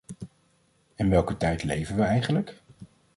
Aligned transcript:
In 0.95 1.09
welke 1.09 1.37
tijd 1.37 1.63
leven 1.63 1.95
we 1.95 2.01
eigenlijk? 2.03 2.61